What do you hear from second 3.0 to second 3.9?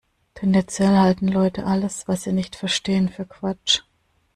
für Quatsch.